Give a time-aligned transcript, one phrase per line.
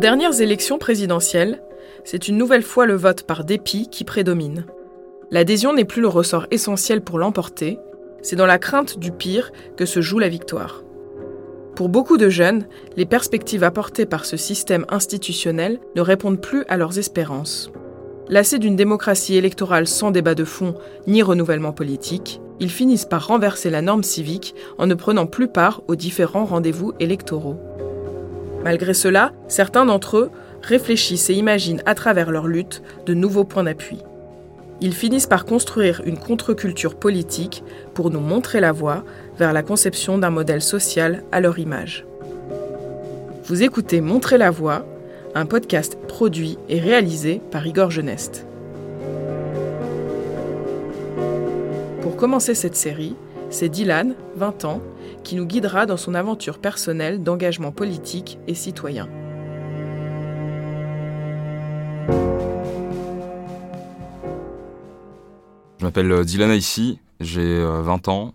[0.00, 1.62] dernières élections présidentielles,
[2.04, 4.64] c'est une nouvelle fois le vote par dépit qui prédomine.
[5.30, 7.78] L'adhésion n'est plus le ressort essentiel pour l'emporter,
[8.22, 10.82] c'est dans la crainte du pire que se joue la victoire.
[11.76, 12.66] Pour beaucoup de jeunes,
[12.96, 17.70] les perspectives apportées par ce système institutionnel ne répondent plus à leurs espérances.
[18.28, 20.74] Lassés d'une démocratie électorale sans débat de fond
[21.06, 25.82] ni renouvellement politique, ils finissent par renverser la norme civique en ne prenant plus part
[25.88, 27.58] aux différents rendez-vous électoraux.
[28.62, 30.30] Malgré cela, certains d'entre eux
[30.62, 33.98] réfléchissent et imaginent à travers leur lutte de nouveaux points d'appui.
[34.82, 37.62] Ils finissent par construire une contre-culture politique
[37.94, 39.04] pour nous montrer la voie
[39.38, 42.06] vers la conception d'un modèle social à leur image.
[43.44, 44.86] Vous écoutez Montrer la voie,
[45.34, 48.46] un podcast produit et réalisé par Igor Geneste.
[52.00, 53.16] Pour commencer cette série,
[53.50, 54.80] c'est Dylan, 20 ans,
[55.24, 59.08] qui nous guidera dans son aventure personnelle d'engagement politique et citoyen.
[65.78, 68.34] Je m'appelle euh, Dylan Aïssi, j'ai 20 euh, ans.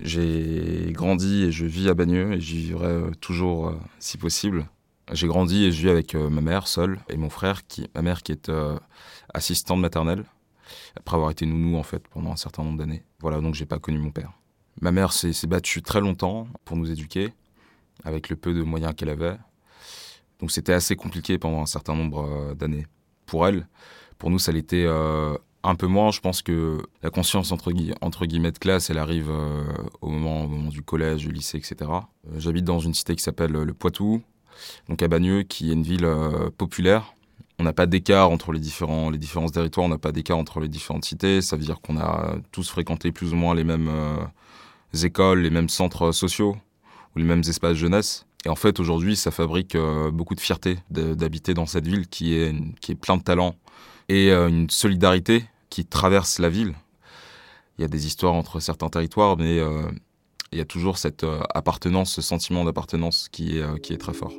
[0.00, 4.66] J'ai grandi et je vis à Bagneux et j'y vivrai euh, toujours si possible.
[5.12, 7.62] J'ai grandi et je vis avec ma mère seule et mon frère,
[7.94, 8.50] ma mère qui est
[9.32, 10.24] assistante maternelle,
[10.96, 13.04] après avoir été nounou en fait pendant un certain nombre d'années.
[13.20, 14.32] Voilà, donc j'ai pas connu mon père.
[14.80, 17.32] Ma mère s'est battue très longtemps pour nous éduquer,
[18.04, 19.36] avec le peu de moyens qu'elle avait.
[20.40, 22.86] Donc c'était assez compliqué pendant un certain nombre d'années.
[23.26, 23.66] Pour elle,
[24.18, 24.86] pour nous, ça l'était
[25.62, 26.10] un peu moins.
[26.10, 29.64] Je pense que la conscience entre, guillemets de classe, elle arrive euh,
[30.00, 31.76] au, moment, du collège, du lycée, etc.
[31.80, 34.22] Euh, j'habite dans une cité qui s'appelle le Poitou,
[34.88, 37.14] donc à Bagneux, qui est une ville euh, populaire.
[37.58, 40.60] On n'a pas d'écart entre les différents, les différents territoires, on n'a pas d'écart entre
[40.60, 41.42] les différentes cités.
[41.42, 43.90] Ça veut dire qu'on a tous fréquenté plus ou moins les mêmes
[45.02, 46.56] écoles, les mêmes centres sociaux
[47.14, 48.26] ou les mêmes espaces jeunesse.
[48.44, 49.76] Et en fait, aujourd'hui, ça fabrique
[50.12, 53.56] beaucoup de fierté d'habiter dans cette ville qui est, qui est plein de talents
[54.08, 56.74] et une solidarité qui traverse la ville.
[57.78, 59.88] Il y a des histoires entre certains territoires, mais euh,
[60.50, 63.98] il y a toujours cette euh, appartenance, ce sentiment d'appartenance qui est, euh, qui est
[63.98, 64.32] très fort.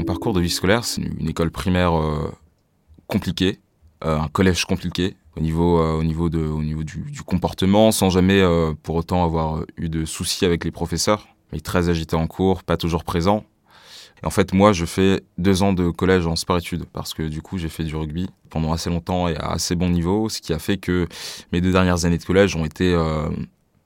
[0.00, 1.92] Mon parcours de vie scolaire, c'est une école primaire
[3.06, 3.60] compliquée,
[4.00, 8.42] un collège compliqué au niveau, au niveau, de, au niveau du, comportement, sans jamais
[8.82, 12.78] pour autant avoir eu de soucis avec les professeurs, mais très agité en cours, pas
[12.78, 13.44] toujours présent.
[14.22, 17.58] En fait, moi, je fais deux ans de collège en sport-études parce que du coup,
[17.58, 20.58] j'ai fait du rugby pendant assez longtemps et à assez bon niveau, ce qui a
[20.58, 21.08] fait que
[21.52, 23.28] mes deux dernières années de collège ont été euh,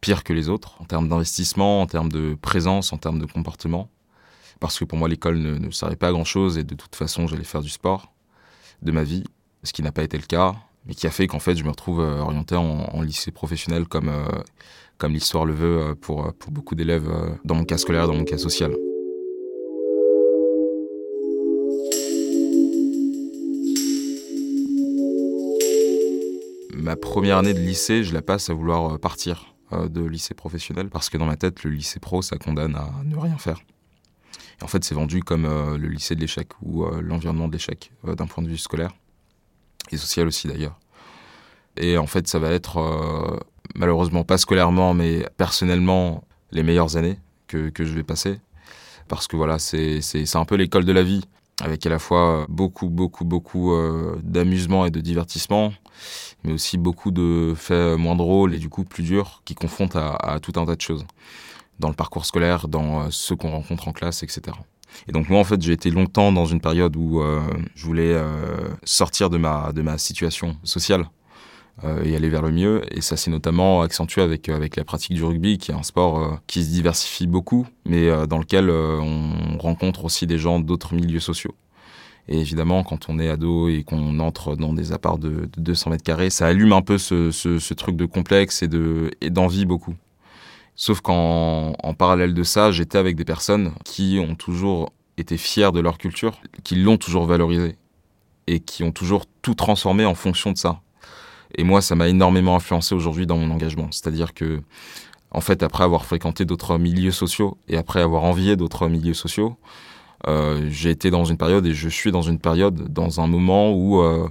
[0.01, 3.89] pires que les autres en termes d'investissement, en termes de présence, en termes de comportement.
[4.61, 7.45] Parce que pour moi, l'école ne, servait pas à grand-chose et de toute façon, j'allais
[7.45, 8.13] faire du sport
[8.83, 9.25] de ma vie,
[9.63, 10.55] ce qui n'a pas été le cas,
[10.87, 14.09] mais qui a fait qu'en fait, je me retrouve euh, orienté en, lycée professionnel comme,
[14.09, 14.27] euh,
[14.99, 17.11] comme l'histoire le veut pour, pour beaucoup d'élèves
[17.45, 18.73] dans mon cas scolaire, dans mon cas social.
[26.85, 30.35] ma première année de lycée, je la passe à vouloir euh, partir euh, de lycée
[30.35, 33.61] professionnel parce que dans ma tête, le lycée pro, ça condamne à ne rien faire.
[34.63, 38.27] En fait, c'est vendu comme euh, le lycée de l'échec ou l'environnement de l'échec d'un
[38.27, 38.93] point de vue scolaire
[39.91, 40.79] et social aussi d'ailleurs.
[41.77, 43.43] Et en fait, ça va être
[43.75, 48.39] malheureusement pas scolairement, mais personnellement les meilleures années que, que je vais passer
[49.09, 50.01] parce que voilà, c'est
[50.35, 51.25] un peu l'école de la vie
[51.61, 53.73] avec à la fois beaucoup, beaucoup, beaucoup
[54.23, 55.73] d'amusement et de divertissement,
[56.45, 60.39] mais aussi beaucoup de faits moins drôles et du coup plus durs qui confrontent à,
[60.41, 61.07] tout un tas de choses
[61.79, 64.57] dans le parcours scolaire, dans euh, ceux qu'on rencontre en classe, etc.
[65.09, 67.41] Et donc moi en fait j'ai été longtemps dans une période où euh,
[67.75, 71.07] je voulais euh, sortir de ma, de ma situation sociale
[72.05, 72.83] et aller vers le mieux.
[72.97, 76.39] Et ça s'est notamment accentué avec, avec la pratique du rugby, qui est un sport
[76.47, 81.57] qui se diversifie beaucoup, mais dans lequel on rencontre aussi des gens d'autres milieux sociaux.
[82.29, 86.05] Et évidemment, quand on est ado et qu'on entre dans des apparts de, 200 mètres
[86.05, 89.95] carrés, ça allume un peu ce, ce, truc de complexe et de et d'envie beaucoup.
[90.77, 95.71] Sauf qu'en en parallèle de ça, j'étais avec des personnes qui ont toujours été fiers
[95.73, 97.77] de leur culture, qui l'ont toujours valorisée
[98.47, 100.81] et qui ont toujours tout transformé en fonction de ça.
[101.57, 103.89] Et moi, ça m'a énormément influencé aujourd'hui dans mon engagement.
[103.93, 104.63] C'est-à-dire que,
[105.31, 109.57] en fait, après avoir fréquenté d'autres milieux sociaux et après avoir envié d'autres milieux sociaux,
[110.27, 113.73] euh, j'ai été dans une période et je suis dans une période, dans un moment
[113.73, 114.29] où, euh,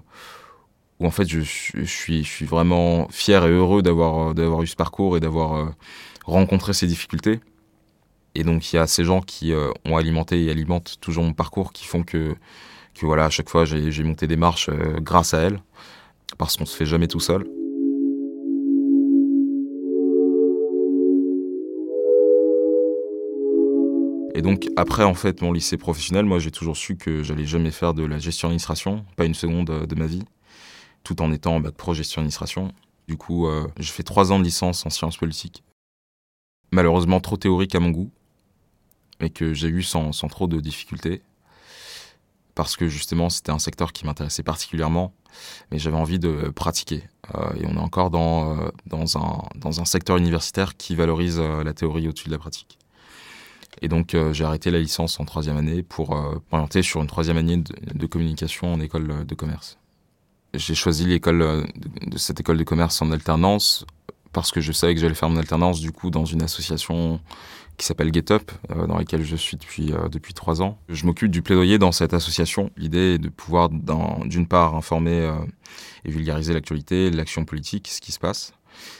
[0.99, 4.75] où en fait je, suis, je suis vraiment fier et heureux d'avoir, euh, eu ce
[4.75, 5.71] parcours et d'avoir
[6.23, 7.39] rencontrer ces difficultés.
[8.35, 11.33] Et donc il y a ces gens qui euh, ont alimenté et alimentent toujours mon
[11.33, 12.35] parcours, qui font que,
[12.95, 15.59] que voilà, à chaque fois j'ai monté des marches euh, grâce à elles,
[16.37, 17.45] parce qu'on se fait jamais tout seul.
[24.35, 27.69] Et donc après en fait mon lycée professionnel, moi j'ai toujours su que j'allais jamais
[27.69, 30.23] faire de la gestion d'administration, pas une seconde euh, de ma vie,
[31.03, 32.71] tout en étant en bac pro gestion d'administration.
[33.07, 35.63] Du coup, euh, j'ai fait trois ans de licence en sciences politiques
[36.73, 38.09] Malheureusement trop théorique à mon goût,
[39.21, 41.21] mais que j'ai eu sans, trop de difficultés
[42.55, 45.13] parce que justement c'était un secteur qui m'intéressait particulièrement,
[45.69, 47.03] mais j'avais envie de pratiquer.
[47.35, 51.73] Euh, et on est encore dans, euh, dans, un, secteur universitaire qui valorise euh, la
[51.73, 52.79] théorie au-dessus de la pratique.
[53.83, 56.15] Et donc j'ai arrêté la licence en troisième année pour
[56.51, 59.77] m'orienter sur une troisième année de, communication en école de commerce.
[60.53, 61.65] J'ai choisi l'école
[62.05, 63.85] de cette école de commerce en alternance
[64.33, 67.21] parce que je savais que j'allais faire mon alternance du coup dans une association
[67.77, 70.77] qui s'appelle GetUp, euh, dans laquelle je suis depuis euh, trois ans.
[70.89, 72.71] Je m'occupe du plaidoyer dans cette association.
[72.77, 75.33] L'idée est de pouvoir, d'une part, informer euh,
[76.05, 78.53] et vulgariser l'actualité, l'action politique, ce qui se passe,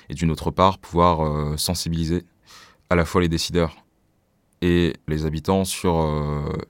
[0.10, 2.24] et d'une autre part, pouvoir sensibiliser
[2.90, 3.84] à la fois les décideurs
[4.62, 6.08] et les habitants sur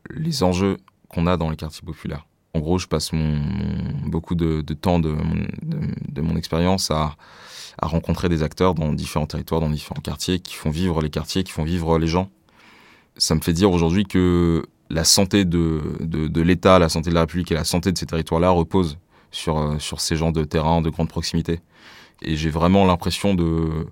[0.09, 0.77] les enjeux
[1.09, 2.25] qu'on a dans les quartiers populaires.
[2.53, 3.11] En gros, je passe
[4.05, 5.15] beaucoup de, temps de,
[6.21, 7.15] mon expérience à
[7.81, 11.51] rencontrer des acteurs dans différents territoires, dans différents quartiers, qui font vivre les quartiers, qui
[11.51, 12.29] font vivre les gens.
[13.17, 15.81] Ça me fait dire aujourd'hui que la santé de,
[16.41, 18.97] l'État, la santé de la République et la santé de ces territoires-là reposent
[19.31, 21.61] sur, euh, sur ces gens de terrain de grande proximité.
[22.21, 23.87] Et j'ai vraiment l'impression de,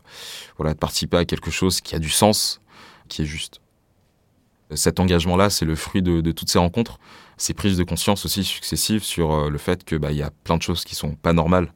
[0.79, 2.61] participer à quelque chose qui a du sens,
[3.09, 3.59] qui est juste.
[4.73, 6.99] Cet engagement-là, c'est le fruit de, toutes ces rencontres,
[7.37, 10.57] ces prises de conscience aussi successives sur euh, le fait que bah, y a plein
[10.57, 11.73] de choses qui sont pas normales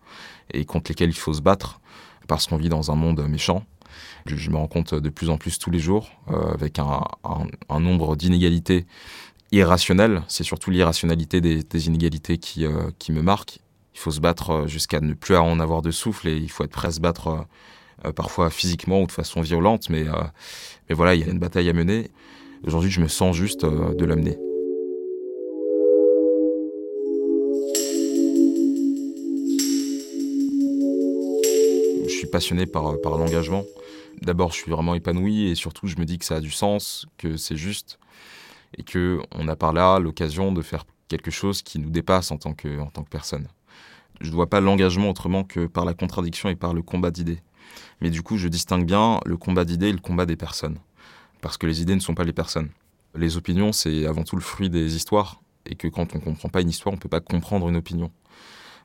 [0.54, 1.80] et contre lesquelles il faut se battre
[2.28, 3.66] parce qu'on vit dans un monde méchant.
[4.26, 7.02] Je, me rends compte de plus en plus tous les jours, euh, avec un,
[7.80, 8.86] nombre d'inégalités
[9.52, 10.24] irrationnelles.
[10.28, 13.60] C'est surtout l'irrationalité des, inégalités qui, euh, qui me marque.
[13.94, 16.72] Il faut se battre jusqu'à ne plus en avoir de souffle et il faut être
[16.72, 17.48] prêt à se battre
[18.16, 19.90] parfois physiquement ou de façon violente.
[19.90, 20.06] Mais
[20.90, 22.12] voilà, il y a une bataille à mener.
[22.66, 24.38] Aujourd'hui, je me sens juste de l'amener.
[32.36, 33.64] Passionné par, par l'engagement.
[34.22, 37.08] D'abord, je suis vraiment épanoui et surtout, je me dis que ça a du sens,
[37.18, 37.98] que c'est juste
[38.78, 42.38] et que on a par là l'occasion de faire quelque chose qui nous dépasse en
[42.38, 43.48] tant que, en tant que personne.
[44.20, 47.42] Je ne vois pas l'engagement autrement que par la contradiction et par le combat d'idées.
[48.02, 50.80] Mais du coup, je distingue bien le combat d'idées et le combat des personnes.
[51.40, 52.70] Parce que les idées ne sont pas les personnes.
[53.16, 55.42] Les opinions, c'est avant tout le fruit des histoires.
[55.66, 57.78] Et que quand on ne comprend pas une histoire, on ne peut pas comprendre une
[57.78, 58.12] opinion.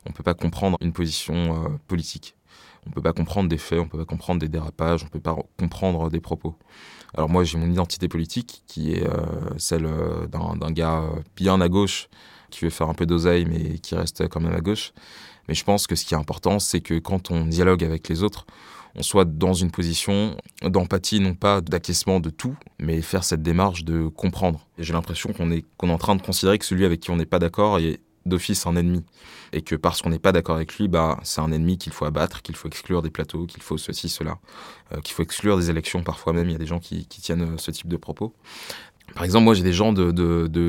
[0.06, 2.36] On ne peut pas comprendre une position euh, politique
[2.86, 5.36] on peut pas comprendre des faits, on peut pas comprendre des dérapages, on peut pas
[5.58, 6.56] comprendre des propos.
[7.14, 9.16] Alors moi j'ai mon identité politique qui est euh,
[9.58, 12.08] celle euh, d'un gars euh, bien à gauche
[12.50, 14.92] qui veut faire un peu d'oseille mais qui reste quand même à gauche.
[15.48, 18.22] Mais je pense que ce qui est important c'est que quand on dialogue avec les
[18.22, 18.46] autres,
[18.96, 23.84] on soit dans une position d'empathie, non pas d'acquiescement de tout, mais faire cette démarche
[23.84, 24.66] de comprendre.
[24.78, 27.16] J'ai l'impression qu'on est, qu'on est en train de considérer que celui avec qui on
[27.16, 29.04] n'est pas d'accord est d'office un ennemi.
[29.52, 32.04] Et que parce qu'on n'est pas d'accord avec lui, bah, c'est un ennemi qu'il faut
[32.04, 34.38] abattre, qu'il faut exclure des plateaux, qu'il faut ceci, cela,
[34.92, 36.48] euh, qu'il faut exclure des élections parfois même.
[36.48, 38.32] Il y a des gens qui, tiennent euh, ce type de propos.
[39.14, 40.12] Par exemple, moi, j'ai des gens de,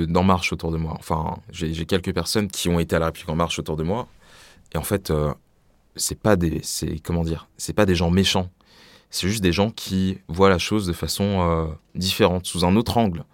[0.06, 0.96] d'En Marche autour de moi.
[0.98, 4.08] Enfin, j'ai, quelques personnes qui ont été à la République En Marche autour de moi.
[4.74, 5.32] Et en fait, euh,
[5.96, 8.50] c'est pas des, c'est comment dire, c'est pas des gens méchants.
[9.12, 13.26] C'est juste des gens qui voient la chose de façon différente, sous un autre angle,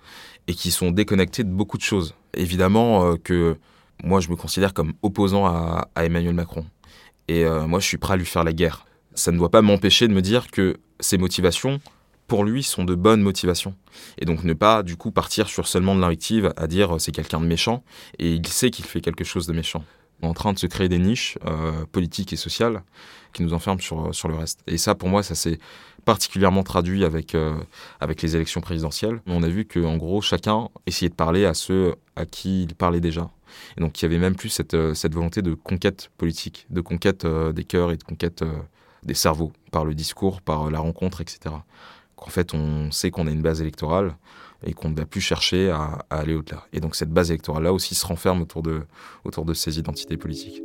[0.48, 2.16] et qui sont déconnectés de beaucoup de choses.
[2.34, 3.60] Évidemment que
[4.04, 6.66] moi, je me considère comme opposant à, Emmanuel Macron.
[7.28, 8.86] Et euh, moi, je suis prêt à lui faire la guerre.
[9.16, 11.80] Ça ne doit pas m'empêcher de me dire que ses motivations,
[12.28, 13.76] pour lui, sont de bonnes motivations.
[14.20, 17.12] Et donc ne pas, du coup, partir sur seulement de l'invective à dire euh, c'est
[17.12, 17.84] quelqu'un de méchant,
[18.20, 19.84] et il sait qu'il fait quelque chose de méchant.
[20.22, 22.84] On est en train de se créer des niches euh, politiques et sociales
[23.34, 24.62] qui nous enferment sur, sur le reste.
[24.66, 25.60] Et ça, pour moi, ça s'est
[26.06, 27.36] particulièrement traduit avec,
[28.00, 29.20] avec les élections présidentielles.
[29.28, 33.02] On a vu qu'en gros, chacun essayait de parler à ceux à qui il parlait
[33.02, 33.30] déjà.
[33.78, 37.26] Et donc il y avait même plus cette, euh, volonté de conquête politique, de conquête
[37.26, 38.54] euh, des cœurs et de conquête euh,
[39.04, 41.56] des cerveaux par le discours, par la rencontre, etc.
[42.16, 44.16] Qu'en fait, on sait qu'on a une base électorale
[44.66, 46.66] et qu'on ne va plus chercher à, aller au-delà.
[46.74, 48.84] Et donc cette base électorale-là aussi se renferme autour de,
[49.24, 50.62] autour de ces identités politiques.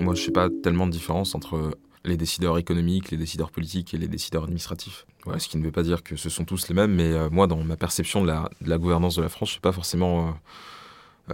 [0.00, 3.94] Moi, je ne sais pas tellement de différence entre les décideurs économiques, les décideurs politiques
[3.94, 5.06] et les décideurs administratifs.
[5.38, 7.46] ce qui ne veut pas dire que ce sont tous les mêmes, mais euh, moi,
[7.46, 10.32] dans ma perception de la, gouvernance de la France, je ne sais pas forcément euh,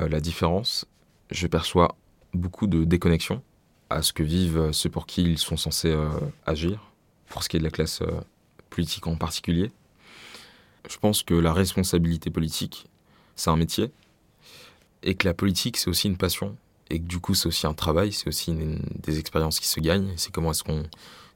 [0.01, 0.87] euh, la différence.
[1.31, 1.97] Je perçois
[2.35, 3.43] beaucoup de déconnexion
[3.91, 5.97] à ce que vivent ceux pour qui ils sont censés
[6.47, 6.93] agir,
[7.29, 8.03] pour ce qui est de la classe
[8.69, 9.73] politique en particulier.
[10.89, 12.87] Je pense que la responsabilité politique,
[13.35, 13.91] c'est un métier,
[15.03, 16.57] et que la politique, c'est aussi une passion,
[16.91, 18.55] et que du coup c'est aussi un travail, c'est aussi
[19.03, 20.85] des expériences qui se gagnent, c'est comment est-ce qu'on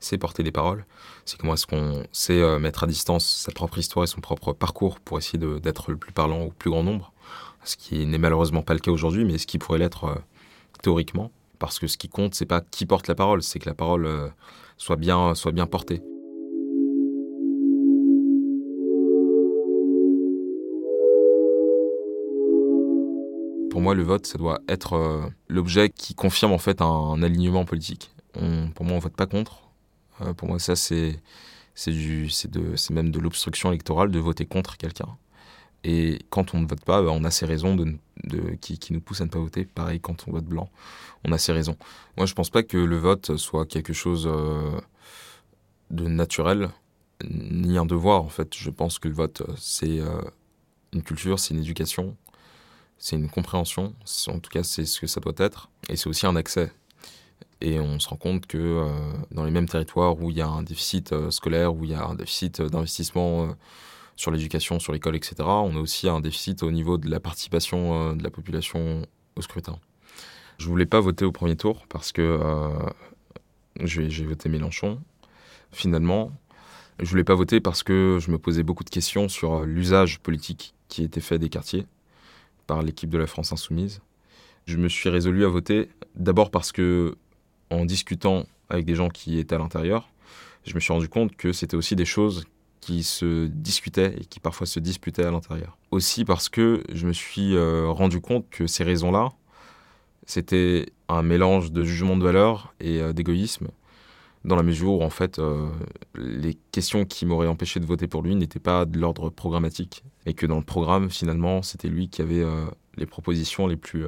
[0.00, 0.84] sait porter des paroles,
[1.24, 4.52] c'est comment est-ce qu'on sait euh, mettre à distance sa propre histoire et son propre
[4.52, 7.12] parcours pour essayer d'être le plus parlant au plus grand nombre,
[7.64, 10.14] ce qui n'est malheureusement pas le cas aujourd'hui, mais ce qui pourrait l'être euh,
[10.82, 13.74] théoriquement, parce que ce qui compte, c'est pas qui porte la parole, c'est que la
[13.74, 14.28] parole euh,
[14.76, 16.02] soit, bien, soit bien portée.
[23.74, 28.12] Pour moi, le vote, ça doit être l'objet qui confirme en fait un, alignement politique.
[28.32, 29.64] pour moi, on vote pas contre,
[30.20, 31.18] euh, pour moi, ça, c'est
[32.90, 35.08] même de l'obstruction électorale de voter contre quelqu'un.
[35.82, 37.76] Et quand on ne vote pas, bah, on a ses raisons
[38.60, 39.64] qui, nous poussent à ne pas voter.
[39.64, 40.70] Pareil, quand on vote blanc,
[41.24, 41.76] on a ses raisons.
[42.16, 44.80] Moi, je pense pas que le vote soit quelque chose euh,
[45.90, 46.70] de naturel,
[47.28, 48.54] ni un devoir, en fait.
[48.54, 50.22] Je pense que le vote, c'est euh,
[50.92, 52.16] une culture, c'est une éducation,
[52.98, 53.94] c'est une compréhension.
[54.28, 55.68] En tout cas, c'est ce que ça doit être.
[55.88, 56.72] Et c'est aussi un accès.
[57.60, 58.88] Et on se rend compte que euh,
[59.30, 61.94] dans les mêmes territoires où il y a un déficit euh, scolaire, où il y
[61.94, 63.54] a un déficit euh, d'investissement
[64.16, 68.14] sur l'éducation, sur l'école, etc., on a aussi un déficit au niveau de la participation
[68.14, 69.78] de la population au scrutin.
[70.58, 72.38] Je voulais pas voter au premier tour parce que
[73.80, 75.00] j'ai voté Mélenchon.
[75.72, 76.30] Finalement,
[77.00, 80.74] je voulais pas voter parce que je me posais beaucoup de questions sur l'usage politique
[80.88, 81.84] qui était fait des quartiers
[82.66, 84.00] par l'équipe de la France Insoumise.
[84.66, 87.16] Je me suis résolu à voter d'abord parce que
[87.70, 90.08] en discutant avec des gens qui étaient à l'intérieur,
[90.64, 92.44] je me suis rendu compte que c'était aussi des choses
[92.80, 95.78] qui se discutaient et qui parfois se disputaient à l'intérieur.
[95.90, 99.30] Aussi parce que je me suis euh, rendu compte que ces raisons-là,
[100.26, 103.68] c'était un mélange de jugement de valeur et euh, d'égoïsme,
[104.44, 105.70] dans la mesure où en fait euh,
[106.14, 110.34] les questions qui m'auraient empêché de voter pour lui n'étaient pas de l'ordre programmatique, et
[110.34, 112.44] que dans le programme finalement c'était lui qui avait
[112.96, 114.06] les propositions les plus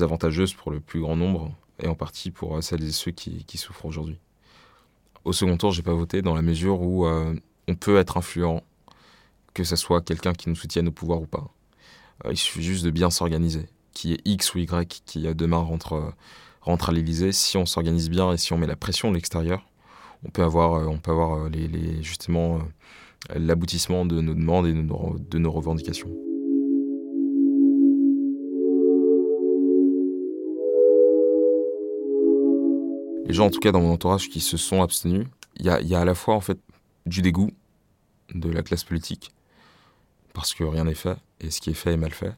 [0.00, 1.52] avantageuses pour le plus grand nombre
[1.82, 4.18] et en partie pour euh, celles et ceux qui, souffrent aujourd'hui.
[5.24, 7.34] Au second tour, j'ai pas voté dans la mesure où euh,
[7.68, 8.62] on peut être influent,
[9.54, 11.48] que ce soit quelqu'un qui nous soutienne au pouvoir ou pas.
[12.24, 13.68] Euh, il suffit juste de bien s'organiser.
[13.92, 16.14] Qui est X ou Y qui demain rentre,
[16.62, 19.64] rentre à l'Élysée, si on s'organise bien et si on met la pression de l'extérieur,
[20.24, 22.60] on peut avoir, on peut avoir les, justement
[23.34, 26.10] l'aboutissement de nos demandes et de nos revendications.
[33.32, 35.26] les gens en tout cas dans mon entourage qui se sont abstenus,
[35.56, 36.58] il y a, à la fois en fait
[37.06, 37.50] du dégoût
[38.34, 39.30] de la classe politique,
[40.34, 42.34] parce que rien n'est fait, et ce qui est fait est mal fait,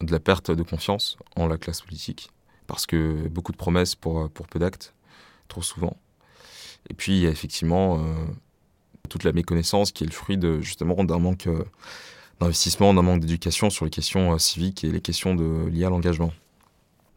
[0.00, 2.30] de la perte de confiance en la classe politique,
[2.70, 4.94] parce que beaucoup de promesses pour, pour peu d'actes,
[5.48, 5.96] trop souvent.
[6.88, 8.14] Et puis il y a effectivement euh,
[9.08, 11.64] toute la méconnaissance qui est le fruit de justement d'un manque euh,
[12.40, 15.90] d'investissement, d'un manque d'éducation sur les questions euh, civiques et les questions de, liées à
[15.90, 16.32] l'engagement.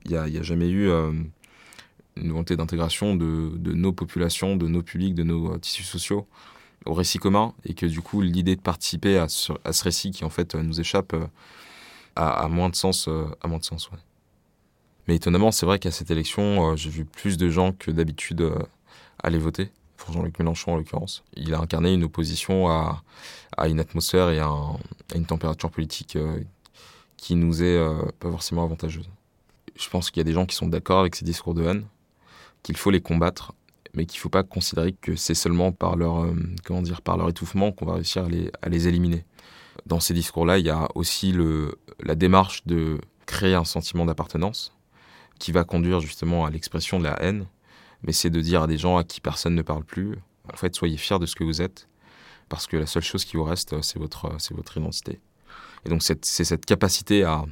[0.05, 0.91] Il n'y a, jamais eu
[2.17, 6.27] une volonté d'intégration de, nos populations, de nos publics, de nos euh, tissus sociaux
[6.85, 10.29] au récit commun, et que du coup l'idée de participer à ce, récit qui en
[10.29, 11.25] fait nous échappe euh,
[12.17, 13.07] a, moins de sens.
[13.41, 13.97] à moins de sens euh,
[15.07, 18.49] Mais étonnamment, c'est vrai qu'à cette élection, j'ai vu plus de gens que d'habitude
[19.21, 21.23] aller voter, pour Jean-Luc Mélenchon en l'occurrence.
[21.35, 23.03] Il a incarné une opposition à,
[23.67, 24.49] une atmosphère et à,
[25.13, 26.17] une température politique
[27.17, 27.79] qui nous est
[28.19, 29.09] pas forcément avantageuse.
[29.75, 31.85] Je pense qu'il y a des gens qui sont d'accord avec ces discours de haine,
[32.61, 33.53] qu'il faut les combattre,
[33.93, 37.17] mais qu'il ne faut pas considérer que c'est seulement par leur, euh, comment dire, par
[37.17, 38.25] leur étouffement qu'on va réussir
[38.61, 39.25] à les, éliminer.
[39.85, 41.35] Dans ces discours-là, il y a aussi
[41.99, 44.73] la démarche de créer un sentiment d'appartenance
[45.39, 47.47] qui va conduire justement à l'expression de la haine,
[48.03, 50.15] mais c'est de dire à des gens à qui personne ne parle plus,
[50.51, 51.87] en fait, soyez fiers de ce que vous êtes,
[52.49, 55.19] parce que la seule chose qui vous reste, c'est votre, c'est votre identité.
[55.85, 57.43] Et donc c'est cette capacité à,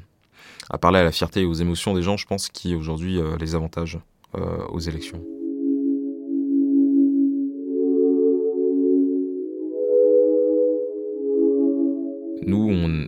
[0.70, 3.38] à parler à la fierté et aux émotions des gens, je pense, qui aujourd'hui euh,
[3.38, 4.00] les avantage.
[4.34, 5.22] Euh, aux élections.
[12.48, 13.08] Nous,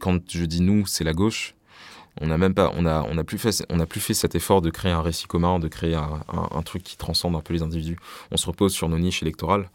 [0.00, 1.54] quand je dis nous, c'est la gauche.
[2.20, 4.70] On n'a même pas, on a, on plus fait, on plus fait cet effort de
[4.70, 7.98] créer un récit commun, de créer un, truc qui transcende un peu les individus.
[8.30, 9.68] On se repose sur nos niches électorales,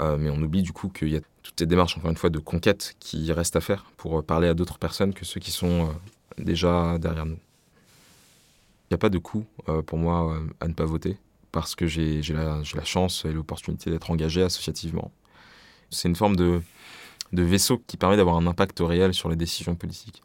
[0.00, 2.30] euh, mais on oublie du coup qu'il y a toutes ces démarches, encore une fois,
[2.30, 5.88] de conquête qui restent à faire pour parler à d'autres personnes que ceux qui sont
[5.88, 5.92] euh,
[6.38, 7.38] déjà derrière nous.
[8.88, 11.18] Il n'y a pas de coût euh, pour moi euh, à ne pas voter
[11.52, 15.10] parce que j'ai la, la, chance et l'opportunité d'être engagé associativement.
[15.90, 16.62] C'est une forme de,
[17.32, 20.22] de vaisseau qui permet d'avoir un impact réel sur les décisions politiques.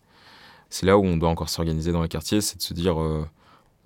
[0.74, 3.28] C'est là où on doit encore s'organiser dans les quartiers, c'est de se dire euh,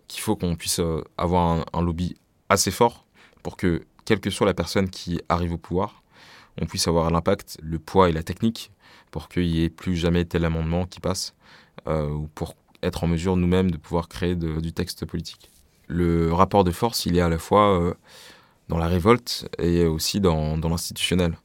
[0.08, 0.80] qu'il faut qu'on puisse
[1.18, 2.16] avoir un, lobby
[2.48, 3.06] assez fort
[3.44, 6.02] pour que, quelle que soit la personne qui arrive au pouvoir,
[6.62, 8.72] on puisse avoir l'impact, le poids et la technique
[9.12, 11.36] pour qu'il n'y ait plus jamais tel amendement qui passe,
[11.88, 15.52] ou pour être en mesure nous-mêmes de pouvoir créer du texte politique.
[15.88, 17.98] Le rapport de force, il est à la fois
[18.70, 21.38] dans la révolte et aussi dans, dans l'institutionnel.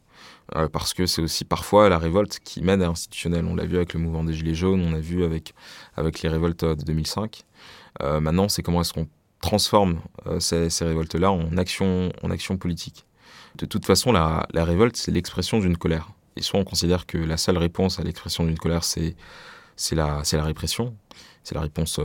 [0.57, 3.47] Euh, parce que c'est aussi parfois la révolte qui mène à l'institutionnel.
[3.47, 5.55] On l'a vu avec le mouvement des Gilets jaunes, on a vu avec,
[6.23, 7.43] les révoltes de 2005.
[8.03, 9.09] Euh, maintenant, c'est comment est-ce qu'on
[9.41, 12.11] transforme euh, ces, révoltes-là en action,
[12.59, 13.07] politique.
[13.57, 16.11] De toute façon, la, la révolte, c'est l'expression d'une colère.
[16.37, 19.15] Et soit on considère que la seule réponse à l'expression d'une colère, c'est
[19.93, 20.95] la, la répression,
[21.45, 22.01] c'est la réponse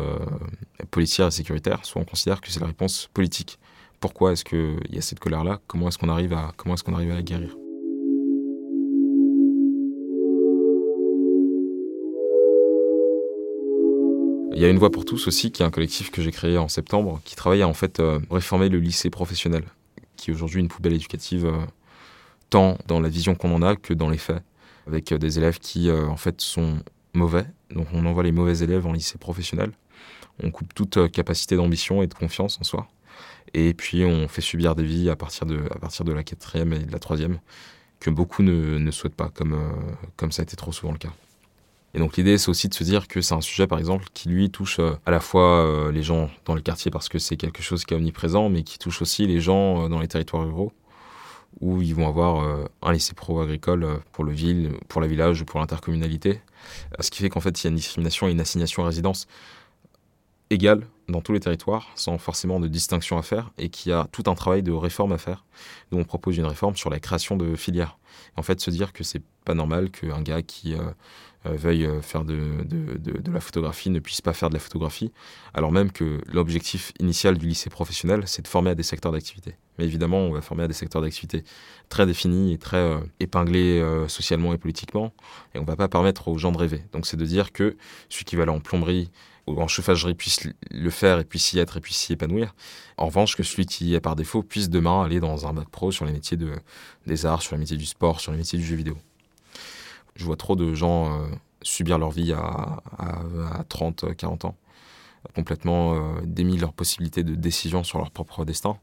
[0.92, 3.60] policière et sécuritaire, soit on considère que c'est la réponse politique.
[4.00, 5.60] Pourquoi est-ce qu'il y a cette colère-là?
[5.68, 7.56] Comment est-ce qu'on arrive, arrive à la guérir?
[14.58, 16.58] Il y a une voix pour tous aussi, qui est un collectif que j'ai créé
[16.58, 19.64] en septembre, qui travaille à en fait euh, réformer le lycée professionnel,
[20.16, 21.60] qui est aujourd'hui une poubelle éducative euh,
[22.50, 24.42] tant dans la vision qu'on en a que dans les faits,
[24.88, 26.80] avec euh, des élèves qui en fait sont
[27.14, 27.46] mauvais.
[27.70, 29.74] Donc on envoie les mauvais élèves en lycée professionnel.
[30.42, 32.88] On coupe toute capacité d'ambition et de confiance en soi.
[33.54, 36.74] Et puis on fait subir des vies à partir de, à partir de la quatrième
[36.74, 37.38] et de la troisième
[38.00, 39.56] que beaucoup ne, ne souhaitent pas, comme,
[40.16, 41.14] comme ça a été trop souvent le cas.
[41.94, 44.30] Et donc l'idée, c'est aussi de se dire que c'est un sujet, par exemple, qui
[44.30, 47.38] lui touche euh, à la fois euh, les gens dans le quartier parce que c'est
[47.38, 50.44] quelque chose qui est omniprésent, mais qui touche aussi les gens euh, dans les territoires
[50.44, 50.74] ruraux
[51.60, 55.46] où ils vont avoir un lycée pro agricole pour le ville, pour la village ou
[55.46, 56.40] pour l'intercommunalité.
[57.00, 59.26] Ce qui fait qu'en fait, il y a une discrimination et une assignation à résidence
[60.52, 64.24] égale dans tous les territoires, sans forcément de distinction à faire, et qui a tout
[64.28, 65.46] un travail de réforme à faire.
[65.92, 67.98] Nous, on propose une réforme sur la création de filières.
[68.36, 70.76] En fait, se dire que c'est pas normal qu'un gars qui
[71.46, 72.36] euh, veuille euh, faire de,
[73.32, 75.12] la photographie ne puisse pas faire de la photographie,
[75.54, 79.56] alors même que l'objectif initial du lycée professionnel, c'est de former à des secteurs d'activité.
[79.78, 81.44] Mais évidemment, on va former à des secteurs d'activité
[81.90, 85.14] très définis et très euh, épinglés socialement et politiquement,
[85.54, 86.84] et on va pas permettre aux gens de rêver.
[86.92, 87.78] Donc c'est de dire que
[88.10, 89.10] celui qui va aller en plomberie
[89.48, 92.54] en chauffagerie puisse le faire et puisse y être et puisse s'y épanouir.
[92.98, 95.92] En revanche, que celui qui est par défaut puisse demain aller dans un bac pro
[95.92, 96.52] sur les métiers de,
[97.06, 98.98] des arts, sur les métiers du sport, sur les métiers du jeu vidéo.
[100.16, 101.28] Je vois trop de gens euh,
[101.62, 102.82] subir leur vie à,
[103.70, 104.58] 30, 40 ans,
[105.36, 108.78] complètement euh, démis leur possibilité de décision sur leur propre destin.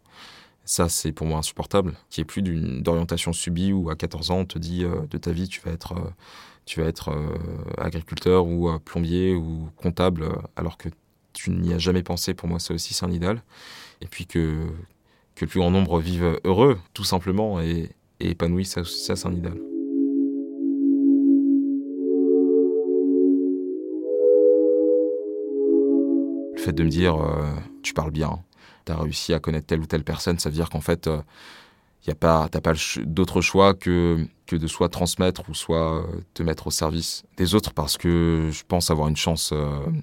[0.64, 1.94] Ça, c'est pour moi insupportable.
[2.16, 5.32] N'y ait plus d'orientation subie où à 14 ans, on te dit euh, de ta
[5.32, 5.94] vie, tu vas être,
[6.66, 7.12] tu vas être
[7.78, 10.88] agriculteur ou plombier ou comptable, alors que
[11.32, 12.34] tu n'y as jamais pensé.
[12.34, 13.42] Pour moi, ça aussi, c'est un idéal.
[14.00, 14.66] Et puis que,
[15.40, 19.32] le plus grand nombre vive heureux, tout simplement, et, et épanoui, ça, ça c'est un
[19.34, 19.58] idéal.
[26.64, 28.42] fait de me dire euh, tu parles bien,
[28.86, 31.20] tu as réussi à connaître telle ou telle personne, ça veut dire qu'en fait, euh,
[32.06, 36.20] y a pas, t'as pas d'autre choix que, que de soit transmettre ou soit euh,
[36.34, 39.52] te mettre au service des autres parce que je pense avoir une chance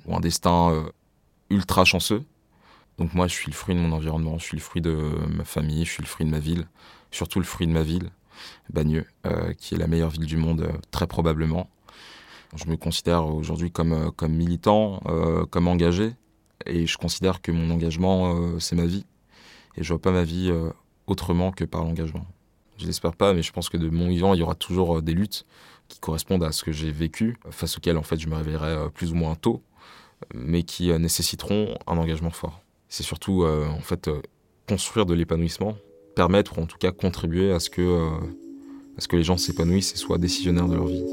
[0.05, 0.85] ou un destin
[1.49, 2.23] ultra chanceux.
[2.97, 4.95] Donc moi, je suis le fruit de mon environnement, je suis le fruit de
[5.29, 6.67] ma famille, je suis le fruit de ma ville,
[7.09, 8.09] surtout le fruit de ma ville,
[8.71, 9.05] Bagneux,
[9.57, 11.69] qui est la meilleure ville du monde, très probablement.
[12.55, 15.01] Je me considère aujourd'hui comme, comme militant,
[15.49, 16.13] comme engagé,
[16.65, 19.05] et je considère que mon engagement, euh, c'est ma vie.
[19.77, 20.69] Et je vois pas ma vie euh,
[21.07, 22.25] autrement que par l'engagement.
[22.77, 25.01] Je l'espère pas, mais je pense que de mon vivant, il y aura toujours euh,
[25.01, 25.45] des luttes
[25.87, 29.11] qui correspondent à ce que j'ai vécu, face auxquelles en fait je me réveillerai plus
[29.11, 29.61] ou moins tôt,
[30.33, 32.61] mais qui nécessiteront un engagement fort.
[32.87, 34.09] C'est surtout en fait
[34.69, 35.75] construire de l'épanouissement,
[36.15, 40.69] permettre ou en tout cas contribuer à ce que les gens s'épanouissent et soient décisionnaires
[40.69, 41.03] de leur vie.